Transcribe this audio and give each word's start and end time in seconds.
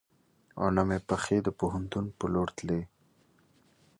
او 0.59 0.67
نه 0.75 0.83
مې 0.87 0.97
پښې 1.07 1.37
د 1.45 1.49
پوهنتون 1.59 2.05
په 2.17 2.25
لور 2.33 2.49
تلې. 2.57 2.81